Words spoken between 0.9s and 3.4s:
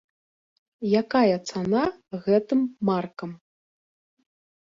Якая цана гэтым маркам?